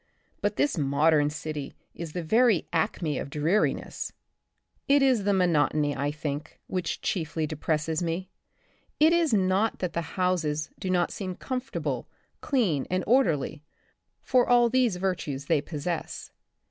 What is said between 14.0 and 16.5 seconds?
for all these virtues they possess.